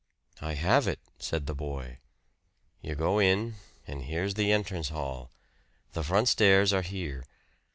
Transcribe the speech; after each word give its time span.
"I 0.41 0.53
have 0.55 0.87
it," 0.87 0.99
said 1.19 1.45
the 1.45 1.53
boy. 1.53 1.99
"You 2.81 2.95
go 2.95 3.19
in, 3.19 3.57
and 3.85 4.01
here's 4.01 4.33
the 4.33 4.51
entrance 4.51 4.89
hall. 4.89 5.29
The 5.93 6.01
front 6.03 6.27
stairs 6.27 6.73
are 6.73 6.81
here. 6.81 7.23